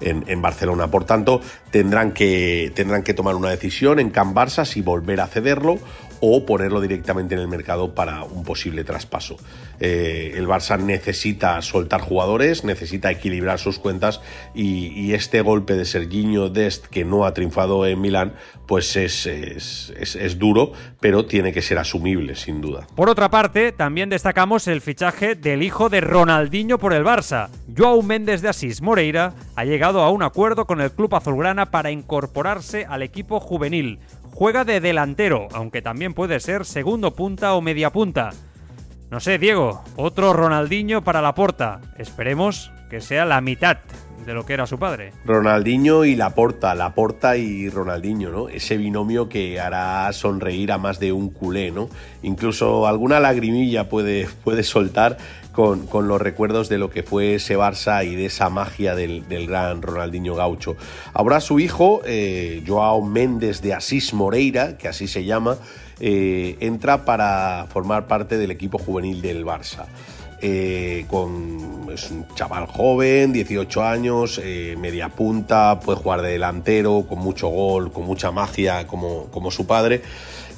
en, 0.00 0.40
Barcelona. 0.40 0.90
Por 0.90 1.04
tanto, 1.04 1.42
tendrán 1.70 2.12
que, 2.12 2.72
tendrán 2.74 3.02
que 3.02 3.12
tomar 3.12 3.34
una 3.34 3.50
decisión 3.50 3.98
en 3.98 4.08
Can 4.08 4.34
Barça 4.34 4.64
si 4.64 4.80
volver 4.80 5.20
a 5.20 5.26
cederlo 5.26 5.78
o 6.24 6.46
ponerlo 6.46 6.80
directamente 6.80 7.34
en 7.34 7.40
el 7.40 7.48
mercado 7.48 7.96
para 7.96 8.22
un 8.22 8.44
posible 8.44 8.84
traspaso. 8.84 9.36
Eh, 9.80 10.34
el 10.36 10.46
Barça 10.46 10.80
necesita 10.80 11.60
soltar 11.62 12.00
jugadores, 12.00 12.62
necesita 12.62 13.10
equilibrar 13.10 13.58
sus 13.58 13.80
cuentas 13.80 14.20
y, 14.54 15.12
este 15.12 15.40
golpe 15.42 15.74
de 15.74 15.84
Serginho 15.84 16.48
Dest 16.48 16.86
que 16.86 17.04
no 17.04 17.26
ha 17.26 17.34
triunfado 17.34 17.84
en 17.86 18.00
Milán, 18.00 18.34
pues 18.66 18.94
es, 18.96 19.26
es, 19.26 20.38
duro, 20.38 20.72
pero 21.00 21.26
tiene 21.26 21.52
que 21.52 21.60
ser 21.60 21.78
asumible, 21.78 22.36
sin 22.36 22.60
duda. 22.60 22.86
Por 22.94 23.10
otra 23.10 23.28
parte, 23.28 23.72
también 23.72 24.08
destacamos 24.08 24.68
el 24.68 24.80
fichaje 24.80 25.34
del 25.34 25.62
hijo 25.62 25.88
de 25.88 26.00
Ronaldinho 26.00 26.78
por 26.78 26.92
el 26.92 27.04
Barça. 27.04 27.48
Joao 27.76 28.00
Méndez 28.00 28.42
de 28.42 28.48
Asís 28.48 28.80
Moreira 28.80 29.34
ha 29.56 29.64
llegado 29.64 30.00
a 30.02 30.10
un 30.10 30.22
acuerdo 30.22 30.66
con 30.66 30.80
el 30.80 30.92
club 30.92 31.14
azulgrana 31.16 31.70
para 31.72 31.90
incorporarse 31.90 32.86
al 32.88 33.02
equipo 33.02 33.40
juvenil. 33.40 33.98
Juega 34.32 34.64
de 34.64 34.80
delantero, 34.80 35.48
aunque 35.52 35.82
también 35.82 36.14
puede 36.14 36.40
ser 36.40 36.64
segundo 36.64 37.14
punta 37.14 37.54
o 37.54 37.60
media 37.60 37.90
punta. 37.90 38.30
No 39.10 39.20
sé, 39.20 39.38
Diego, 39.38 39.84
otro 39.96 40.32
Ronaldinho 40.32 41.04
para 41.04 41.20
la 41.20 41.34
porta. 41.34 41.80
Esperemos 41.98 42.72
que 42.88 43.00
sea 43.00 43.24
la 43.24 43.40
mitad 43.40 43.78
de 44.24 44.34
lo 44.34 44.46
que 44.46 44.54
era 44.54 44.66
su 44.66 44.78
padre. 44.78 45.12
Ronaldinho 45.24 46.04
y 46.04 46.16
Laporta, 46.16 46.74
Laporta 46.74 47.36
y 47.36 47.68
Ronaldinho, 47.68 48.30
¿no? 48.30 48.48
Ese 48.48 48.76
binomio 48.76 49.28
que 49.28 49.60
hará 49.60 50.12
sonreír 50.12 50.72
a 50.72 50.78
más 50.78 50.98
de 50.98 51.12
un 51.12 51.30
culé, 51.30 51.70
¿no? 51.70 51.88
Incluso 52.22 52.86
alguna 52.86 53.20
lagrimilla 53.20 53.88
puede, 53.88 54.28
puede 54.44 54.62
soltar 54.62 55.18
con, 55.52 56.08
los 56.08 56.20
recuerdos 56.20 56.68
de 56.68 56.78
lo 56.78 56.90
que 56.90 57.02
fue 57.02 57.34
ese 57.34 57.56
Barça 57.56 58.04
y 58.06 58.16
de 58.16 58.26
esa 58.26 58.48
magia 58.48 58.94
del, 58.94 59.24
gran 59.46 59.82
Ronaldinho 59.82 60.34
Gaucho. 60.34 60.76
Ahora 61.12 61.40
su 61.40 61.60
hijo, 61.60 62.00
eh, 62.04 62.62
Joao 62.66 63.02
Méndez 63.02 63.60
de 63.60 63.74
Asís 63.74 64.14
Moreira, 64.14 64.78
que 64.78 64.88
así 64.88 65.06
se 65.06 65.24
llama, 65.24 65.58
eh, 66.00 66.56
entra 66.60 67.04
para 67.04 67.66
formar 67.70 68.06
parte 68.06 68.38
del 68.38 68.50
equipo 68.50 68.78
juvenil 68.78 69.20
del 69.20 69.44
Barça. 69.44 69.84
Eh, 70.44 71.04
con, 71.08 71.88
es 71.92 72.10
un 72.10 72.26
chaval 72.34 72.66
joven, 72.66 73.32
18 73.32 73.82
años, 73.84 74.40
media 74.76 75.08
punta, 75.08 75.78
puede 75.78 76.00
jugar 76.00 76.22
de 76.22 76.32
delantero, 76.32 77.04
con 77.08 77.20
mucho 77.20 77.48
gol, 77.48 77.92
con 77.92 78.04
mucha 78.04 78.32
magia 78.32 78.88
como, 78.88 79.26
como 79.26 79.52
su 79.52 79.66
padre 79.66 80.02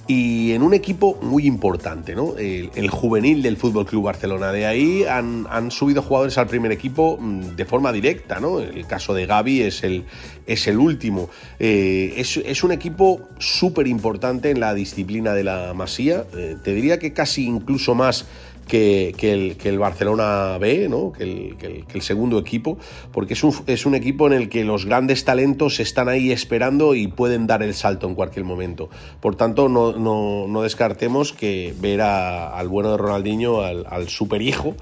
y 0.06 0.52
en 0.52 0.62
un 0.62 0.75
equipo 0.75 1.18
muy 1.23 1.46
importante, 1.46 2.14
¿no? 2.14 2.37
El, 2.37 2.90
juvenil 2.90 3.42
del 3.42 3.56
Fútbol 3.56 3.87
Club 3.87 4.04
Barcelona. 4.04 4.52
De 4.52 4.66
ahí 4.66 5.04
han, 5.04 5.70
subido 5.70 6.02
jugadores 6.02 6.37
al 6.37 6.46
primer 6.46 6.73
equipo 6.73 7.16
mm, 7.18 7.56
de 7.56 7.64
forma 7.64 7.90
directa, 7.90 8.38
¿no? 8.38 8.61
El 8.61 8.87
caso 8.87 9.14
de 9.14 9.25
Gaby 9.25 9.62
es 9.62 9.82
el, 9.82 10.04
es 10.46 10.66
el 10.66 10.78
último. 10.78 11.30
Eh, 11.58 12.14
es, 12.16 12.64
un 12.64 12.73
equipo 12.73 13.28
súper 13.38 13.87
importante 13.87 14.50
en 14.50 14.61
la 14.61 14.75
disciplina 14.75 15.32
de 15.32 15.44
la 15.44 15.73
Masía. 15.75 16.25
Eh, 16.37 16.56
te 16.62 16.75
diría 16.75 16.99
que 16.99 17.14
casi 17.14 17.46
incluso 17.46 17.94
más 17.94 18.26
que, 18.64 19.14
el, 19.21 19.56
que 19.56 19.68
el, 19.68 19.78
Barcelona 19.78 20.59
B, 20.59 20.88
¿no? 20.88 21.12
que, 21.12 21.25
el, 21.25 21.85
el, 21.92 22.02
segundo 22.02 22.38
equipo, 22.38 22.78
porque 23.12 23.35
es 23.35 23.44
un, 23.44 23.54
es 23.66 23.87
un, 23.87 23.94
equipo 23.94 24.26
en 24.26 24.33
el 24.33 24.49
que 24.49 24.64
los 24.64 24.87
grandes 24.87 25.25
talentos 25.25 25.80
están 25.80 26.09
ahí 26.09 26.33
esperando 26.33 26.94
y 26.94 27.06
pueden 27.06 27.47
dar 27.47 27.62
el 27.62 27.75
salto 27.75 28.06
en 28.06 28.14
cualquier 28.14 28.44
momento. 28.44 28.90
Por 29.21 29.37
tanto, 29.37 29.68
no, 29.68 29.92
no, 29.92 30.47
no 30.49 30.62
descartemos 30.62 31.33
que 31.33 31.75
ver 31.80 32.00
al 32.00 32.68
bueno 32.68 32.92
de 32.92 32.97
Ronaldinho, 32.97 33.61
al, 33.61 33.87
al 33.88 34.09
superhijo, 34.09 34.75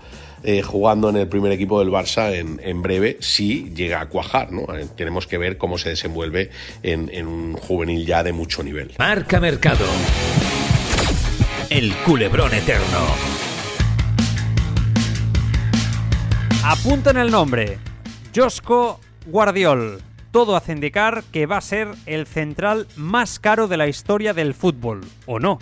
eh, 0.44 0.62
jugando 0.62 1.08
en 1.08 1.16
el 1.16 1.28
primer 1.28 1.52
equipo 1.52 1.78
del 1.78 1.90
Barça 1.90 2.32
en, 2.34 2.60
en, 2.64 2.82
breve, 2.82 3.16
si 3.20 3.72
llega 3.74 4.00
a 4.00 4.08
cuajar. 4.08 4.50
¿no? 4.50 4.62
Eh, 4.74 4.86
tenemos 4.96 5.26
que 5.26 5.38
ver 5.38 5.56
cómo 5.56 5.78
se 5.78 5.90
desenvuelve 5.90 6.50
en, 6.82 7.10
en 7.12 7.26
un 7.26 7.54
juvenil 7.54 8.04
ya 8.04 8.22
de 8.22 8.32
mucho 8.32 8.62
nivel. 8.62 8.92
Marca 8.98 9.38
Mercado. 9.38 9.86
El 11.70 11.94
culebrón 12.04 12.52
eterno. 12.54 13.41
Apunten 16.64 17.16
el 17.16 17.32
nombre. 17.32 17.78
Josko 18.32 19.00
Guardiol. 19.26 20.00
Todo 20.30 20.54
hace 20.54 20.70
indicar 20.70 21.24
que 21.32 21.46
va 21.46 21.56
a 21.56 21.60
ser 21.60 21.88
el 22.06 22.24
central 22.24 22.86
más 22.94 23.40
caro 23.40 23.66
de 23.66 23.76
la 23.76 23.88
historia 23.88 24.32
del 24.32 24.54
fútbol, 24.54 25.00
¿o 25.26 25.40
no? 25.40 25.58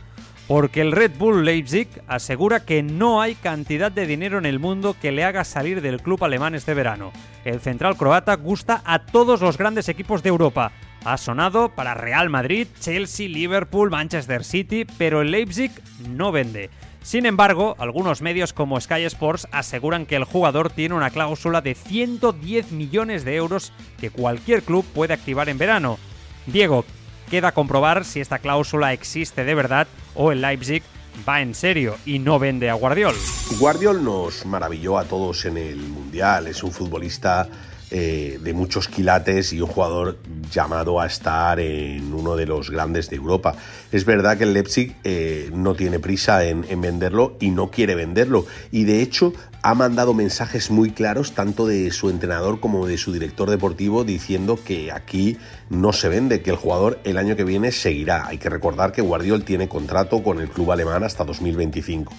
Porque 0.47 0.83
el 0.83 0.93
Red 0.93 1.13
Bull 1.17 1.47
Leipzig 1.47 1.89
asegura 2.07 2.67
que 2.67 2.83
no 2.83 3.23
hay 3.23 3.35
cantidad 3.35 3.91
de 3.91 4.07
dinero 4.07 4.37
en 4.37 4.45
el 4.45 4.59
mundo 4.59 4.95
que 5.01 5.11
le 5.11 5.25
haga 5.25 5.45
salir 5.45 5.81
del 5.81 6.03
club 6.03 6.23
alemán 6.23 6.55
este 6.55 6.75
verano. 6.75 7.13
El 7.47 7.61
central 7.61 7.97
croata 7.97 8.37
gusta 8.37 8.83
a 8.85 8.99
todos 9.07 9.41
los 9.41 9.57
grandes 9.57 9.89
equipos 9.89 10.23
de 10.23 10.29
Europa. 10.29 10.71
Ha 11.07 11.17
sonado 11.17 11.71
para 11.71 11.95
Real 11.95 12.29
Madrid, 12.29 12.69
Chelsea, 12.79 13.27
Liverpool, 13.27 13.89
Manchester 13.89 14.45
City, 14.45 14.85
pero 14.99 15.23
el 15.23 15.31
Leipzig 15.31 15.73
no 16.11 16.31
vende. 16.31 16.69
Sin 17.03 17.27
embargo, 17.27 17.77
algunos 17.79 18.21
medios 18.21 18.53
como 18.53 18.81
Sky 18.81 19.05
Sports 19.05 19.49
aseguran 19.53 20.07
que 20.07 20.17
el 20.17 20.25
jugador 20.25 20.71
tiene 20.71 20.95
una 20.95 21.11
cláusula 21.11 21.61
de 21.61 21.75
110 21.75 22.73
millones 22.73 23.25
de 23.25 23.37
euros 23.37 23.73
que 23.99 24.11
cualquier 24.11 24.63
club 24.63 24.85
puede 24.95 25.15
activar 25.15 25.49
en 25.49 25.59
verano. 25.59 25.99
Diego, 26.47 26.85
queda 27.31 27.53
comprobar 27.53 28.05
si 28.05 28.21
esta 28.21 28.39
cláusula 28.39 28.93
existe 28.93 29.45
de 29.45 29.55
verdad 29.55 29.89
o 30.15 30.31
el 30.33 30.43
Leipzig 30.43 30.83
va 31.29 31.41
en 31.41 31.55
serio 31.55 31.97
y 32.05 32.19
no 32.19 32.39
vende 32.39 32.71
a 32.71 32.75
Guardiol. 32.75 33.15
Guardiol 33.59 34.05
nos 34.05 34.45
maravilló 34.47 34.99
a 34.99 35.05
todos 35.05 35.45
en 35.45 35.57
el 35.57 35.79
Mundial, 35.79 36.47
es 36.47 36.63
un 36.63 36.73
futbolista 36.73 37.49
eh, 37.93 38.39
de 38.41 38.53
muchos 38.53 38.87
quilates 38.87 39.53
y 39.53 39.61
un 39.61 39.67
jugador 39.67 40.19
llamado 40.53 41.01
a 41.01 41.07
estar 41.07 41.59
en 41.59 42.15
uno 42.15 42.37
de 42.37 42.47
los 42.47 42.71
grandes 42.71 43.11
de 43.11 43.17
Europa. 43.17 43.57
Es 43.91 44.05
verdad 44.05 44.39
que 44.39 44.45
el 44.45 44.53
Leipzig 44.53 44.95
eh, 45.03 45.51
no 45.53 45.75
tiene 45.75 45.99
prisa 45.99 46.45
en, 46.45 46.65
en, 46.69 46.81
venderlo 46.81 47.37
y 47.41 47.51
no 47.51 47.71
quiere 47.71 47.97
venderlo 47.97 48.47
y 48.71 48.85
de 48.85 49.03
hecho 49.03 49.33
ha 49.63 49.75
mandado 49.75 50.15
mensajes 50.15 50.71
muy 50.71 50.91
claros 50.91 51.33
tanto 51.33 51.67
de 51.67 51.91
su 51.91 52.09
entrenador 52.11 52.61
como 52.61 52.87
de 52.87 52.97
su 52.97 53.13
director 53.13 53.51
deportivo 53.51 54.05
diciendo 54.05 54.59
que 54.65 54.93
aquí 54.93 55.37
no 55.69 55.93
se 55.93 56.09
vende, 56.09 56.43
que 56.43 56.51
el 56.51 56.57
jugador 56.57 57.01
el 57.05 57.19
año 57.19 57.37
que 57.37 57.45
viene 57.45 57.73
seguirá. 57.73 58.27
Hay 58.27 58.39
que 58.39 58.49
recordar 58.49 58.93
que 58.93 59.03
Guardiol 59.03 59.45
tiene 59.45 59.69
contrato 59.69 60.23
con 60.23 60.41
el 60.41 60.49
club 60.49 60.73
alemán 60.73 61.05
hasta 61.05 61.25
2025. 61.25 62.15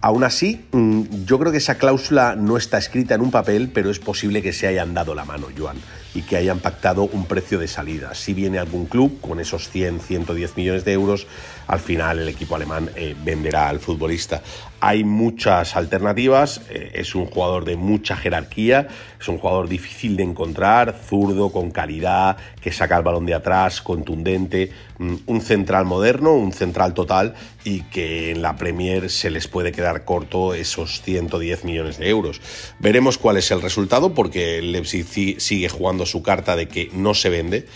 Aún 0.00 0.24
así, 0.24 0.64
mm, 0.72 1.24
yo 1.24 1.38
creo 1.38 1.52
que 1.52 1.58
esa 1.58 1.76
cláusula 1.76 2.36
no 2.36 2.56
está 2.56 2.78
escrita 2.78 3.14
en 3.14 3.20
un 3.22 3.30
papel, 3.30 3.70
pero 3.72 3.90
es 3.90 3.98
posible 3.98 4.42
que 4.42 4.52
se 4.52 4.66
hayan 4.66 4.94
dado 4.94 5.14
la 5.14 5.24
mano, 5.24 5.48
Joan, 5.56 5.76
y 6.16 6.22
que 6.22 6.36
hayan 6.36 6.60
pactado 6.60 7.02
un 7.02 7.26
precio 7.26 7.58
de 7.58 7.68
salida. 7.68 8.14
Si 8.14 8.32
viene 8.32 8.58
algún 8.58 8.86
club 8.86 9.20
con 9.20 9.38
esos 9.38 9.68
100, 9.68 10.00
110 10.00 10.56
millones 10.56 10.84
de 10.86 10.92
euros, 10.94 11.26
al 11.66 11.80
final 11.80 12.20
el 12.20 12.28
equipo 12.28 12.56
alemán 12.56 12.90
eh, 12.96 13.14
venderá 13.22 13.68
al 13.68 13.80
futbolista. 13.80 14.42
Hay 14.80 15.04
muchas 15.04 15.76
alternativas, 15.76 16.62
eh, 16.70 16.92
es 16.94 17.14
un 17.14 17.26
jugador 17.26 17.64
de 17.64 17.76
mucha 17.76 18.16
jerarquía, 18.16 18.88
es 19.20 19.28
un 19.28 19.38
jugador 19.38 19.68
difícil 19.68 20.16
de 20.16 20.22
encontrar, 20.22 20.94
zurdo, 20.94 21.50
con 21.50 21.70
calidad, 21.70 22.36
que 22.60 22.72
saca 22.72 22.96
el 22.96 23.02
balón 23.02 23.26
de 23.26 23.34
atrás, 23.34 23.82
contundente, 23.82 24.70
mm, 24.98 25.14
un 25.26 25.40
central 25.40 25.84
moderno, 25.84 26.34
un 26.34 26.52
central 26.52 26.94
total 26.94 27.34
y 27.64 27.80
que 27.82 28.30
en 28.30 28.42
la 28.42 28.56
Premier 28.56 29.10
se 29.10 29.30
les 29.30 29.48
puede 29.48 29.72
quedar 29.72 30.04
corto 30.04 30.54
esos 30.54 31.02
110 31.02 31.64
millones 31.64 31.98
de 31.98 32.08
euros. 32.08 32.40
Veremos 32.78 33.18
cuál 33.18 33.38
es 33.38 33.50
el 33.50 33.60
resultado 33.60 34.14
porque 34.14 34.58
el 34.58 34.72
Leipzig 34.72 35.40
sigue 35.40 35.68
jugando 35.68 36.05
su 36.06 36.22
carta 36.22 36.56
de 36.56 36.68
que 36.68 36.90
no 36.92 37.14
se 37.14 37.28
vende, 37.28 37.66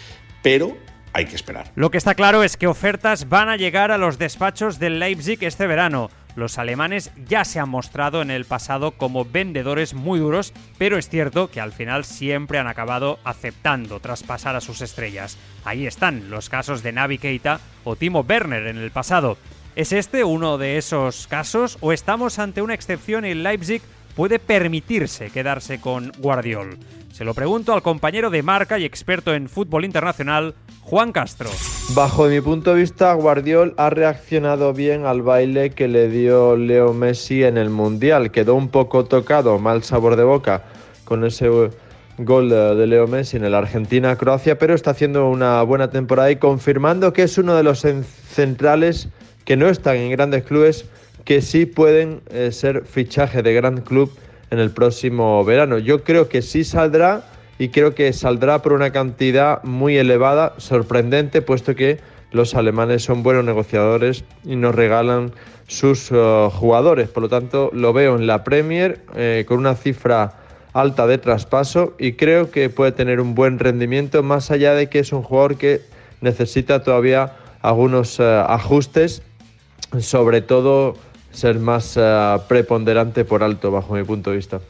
pero 0.43 0.77
hay 1.13 1.27
que 1.27 1.37
esperar. 1.37 1.71
Lo 1.75 1.91
que 1.91 1.99
está 1.99 2.15
claro 2.15 2.43
es 2.43 2.57
que 2.57 2.67
ofertas 2.67 3.29
van 3.29 3.49
a 3.49 3.57
llegar 3.57 3.91
a 3.91 3.99
los 3.99 4.19
despachos 4.19 4.79
del 4.79 4.99
Leipzig 4.99 5.43
este 5.43 5.67
verano. 5.67 6.11
Los 6.37 6.59
alemanes 6.59 7.11
ya 7.27 7.45
se 7.45 7.59
han 7.59 7.69
mostrado 7.69 8.23
en 8.23 8.31
el 8.31 8.45
pasado 8.45 8.93
como 8.93 9.25
vendedores 9.25 9.95
muy 9.95 10.21
duros, 10.21 10.53
pero 10.79 10.97
es 10.97 11.09
cierto 11.09 11.51
que 11.51 11.61
al 11.61 11.73
final 11.73 12.05
siempre 12.05 12.59
han 12.59 12.69
acabado 12.69 13.19
aceptando 13.25 13.99
traspasar 13.99 14.55
a 14.55 14.61
sus 14.61 14.81
estrellas. 14.81 15.37
Ahí 15.65 15.87
están 15.87 16.31
los 16.31 16.49
casos 16.49 16.83
de 16.83 16.93
Navi 16.93 17.19
Keita 17.19 17.61
o 17.83 17.97
Timo 17.97 18.21
Werner 18.21 18.69
en 18.69 18.79
el 18.79 18.93
pasado. 18.93 19.37
¿Es 19.75 19.93
este 19.93 20.25
uno 20.25 20.59
de 20.59 20.79
esos 20.79 21.27
casos 21.27 21.79
o 21.81 21.93
estamos 21.93 22.39
ante 22.39 22.63
una 22.63 22.75
excepción 22.75 23.25
y 23.25 23.35
Leipzig 23.35 23.83
puede 24.15 24.39
permitirse 24.39 25.31
quedarse 25.31 25.81
con 25.81 26.13
Guardiol? 26.19 26.79
Se 27.13 27.25
lo 27.25 27.35
pregunto 27.35 27.75
al 27.75 27.83
compañero 27.83 28.31
de 28.31 28.43
marca 28.43 28.79
y 28.79 28.85
experto 28.85 29.35
en 29.35 29.49
fútbol 29.49 29.85
internacional, 29.85 30.55
Juan 30.81 31.13
Castro. 31.13 31.51
Bajo 31.95 32.27
mi 32.27 32.41
punto 32.41 32.75
de 32.75 32.81
vista, 32.81 33.13
Guardiol 33.15 33.75
ha 33.77 33.91
reaccionado 33.91 34.73
bien 34.73 35.05
al 35.05 35.23
baile 35.23 35.71
que 35.71 35.89
le 35.89 36.09
dio 36.09 36.57
Leo 36.57 36.95
Messi 36.95 37.45
en 37.45 37.59
el 37.59 37.69
Mundial. 37.69 38.31
Quedó 38.31 38.55
un 38.55 38.69
poco 38.69 39.05
tocado, 39.05 39.59
mal 39.59 39.83
sabor 39.83 40.17
de 40.17 40.25
boca 40.25 40.63
con 41.05 41.25
ese 41.25 41.49
gol 42.19 42.49
de 42.51 42.87
Leo 42.87 43.07
Messi 43.07 43.37
en 43.37 43.45
el 43.45 43.55
Argentina-Croacia, 43.55 44.59
pero 44.59 44.75
está 44.75 44.93
haciendo 44.93 45.29
una 45.29 45.63
buena 45.63 45.91
temporada 45.91 46.31
y 46.31 46.37
confirmando 46.37 47.13
que 47.13 47.25
es 47.25 47.37
uno 47.39 47.55
de 47.57 47.65
los 47.65 47.85
centrales 48.31 49.09
que 49.45 49.57
no 49.57 49.69
están 49.69 49.97
en 49.97 50.11
grandes 50.11 50.45
clubes, 50.45 50.87
que 51.25 51.43
sí 51.43 51.67
pueden 51.67 52.21
eh, 52.31 52.53
ser 52.53 52.85
fichaje 52.85 53.43
de 53.43 53.55
gran 53.55 53.81
club 53.83 54.13
en 54.51 54.59
el 54.59 54.71
próximo 54.71 55.45
verano. 55.45 55.79
Yo 55.79 56.03
creo 56.03 56.29
que 56.29 56.43
sí 56.43 56.65
saldrá 56.65 57.25
y 57.59 57.69
creo 57.69 57.95
que 57.95 58.13
saldrá 58.13 58.63
por 58.63 58.73
una 58.73 58.91
cantidad 58.91 59.63
muy 59.65 59.97
elevada, 59.97 60.55
sorprendente, 60.59 61.43
puesto 61.43 61.75
que 61.75 61.99
los 62.33 62.55
alemanes 62.55 63.03
son 63.03 63.23
buenos 63.23 63.45
negociadores 63.45 64.25
y 64.45 64.57
nos 64.57 64.75
regalan 64.75 65.33
sus 65.67 66.11
uh, 66.11 66.51
jugadores. 66.51 67.09
Por 67.09 67.25
lo 67.25 67.29
tanto, 67.29 67.71
lo 67.73 67.93
veo 67.93 68.17
en 68.17 68.27
la 68.27 68.45
Premier 68.45 69.01
eh, 69.15 69.45
con 69.47 69.59
una 69.59 69.75
cifra 69.75 70.35
alta 70.73 71.07
de 71.07 71.19
traspaso 71.19 71.95
y 71.99 72.13
creo 72.13 72.51
que 72.51 72.71
puede 72.71 72.93
tener 72.93 73.21
un 73.21 73.35
buen 73.35 73.59
rendimiento, 73.59 74.23
más 74.23 74.51
allá 74.51 74.75
de 74.75 74.89
que 74.89 75.01
es 75.01 75.13
un 75.13 75.23
jugador 75.23 75.57
que 75.57 75.81
necesita 76.21 76.83
todavía 76.83 77.33
algunos 77.61 78.21
ajustes, 78.21 79.23
sobre 79.99 80.41
todo 80.41 80.95
ser 81.33 81.59
más 81.59 81.97
uh, 81.97 82.41
preponderante 82.49 83.25
por 83.25 83.43
alto, 83.43 83.71
bajo 83.71 83.95
mi 83.95 84.05
punto 84.05 84.31
de 84.31 84.37
vista. 84.37 84.61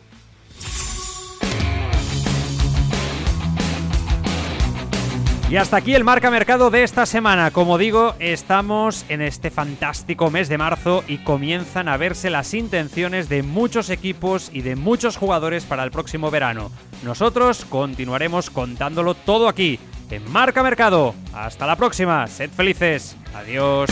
Y 5.50 5.56
hasta 5.56 5.78
aquí 5.78 5.96
el 5.96 6.04
marca 6.04 6.30
mercado 6.30 6.70
de 6.70 6.84
esta 6.84 7.06
semana. 7.06 7.50
Como 7.50 7.76
digo, 7.76 8.14
estamos 8.20 9.04
en 9.08 9.20
este 9.20 9.50
fantástico 9.50 10.30
mes 10.30 10.48
de 10.48 10.58
marzo 10.58 11.02
y 11.08 11.18
comienzan 11.18 11.88
a 11.88 11.96
verse 11.96 12.30
las 12.30 12.54
intenciones 12.54 13.28
de 13.28 13.42
muchos 13.42 13.90
equipos 13.90 14.48
y 14.52 14.62
de 14.62 14.76
muchos 14.76 15.16
jugadores 15.16 15.64
para 15.64 15.82
el 15.82 15.90
próximo 15.90 16.30
verano. 16.30 16.70
Nosotros 17.02 17.64
continuaremos 17.64 18.48
contándolo 18.48 19.14
todo 19.14 19.48
aquí, 19.48 19.80
en 20.08 20.30
Marca 20.30 20.62
Mercado. 20.62 21.16
Hasta 21.32 21.66
la 21.66 21.74
próxima, 21.74 22.28
sed 22.28 22.50
felices. 22.50 23.16
Adiós. 23.34 23.90